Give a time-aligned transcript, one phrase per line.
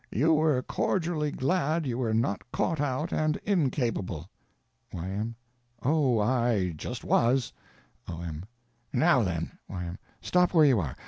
[0.11, 4.31] You were cordially glad you were not caught out and incapable?
[4.93, 5.35] Y.M.
[5.83, 7.53] Oh, I just was!
[8.07, 8.43] O.M.
[8.91, 9.99] Now, then— Y.M.
[10.19, 10.95] Stop where you are!